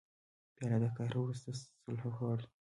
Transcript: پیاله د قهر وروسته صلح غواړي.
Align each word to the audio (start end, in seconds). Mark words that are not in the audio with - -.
پیاله 0.55 0.77
د 0.81 0.85
قهر 0.97 1.15
وروسته 1.19 1.49
صلح 1.83 2.03
غواړي. 2.17 2.45